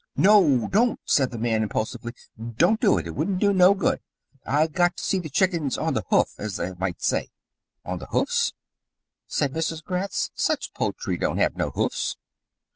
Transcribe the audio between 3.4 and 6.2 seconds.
no good. I've got to see the chickens on the